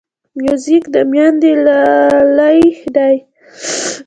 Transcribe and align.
موزیک 0.41 0.83
د 0.93 0.95
میندې 1.11 1.51
لالې 1.65 2.59
دی. 2.95 3.15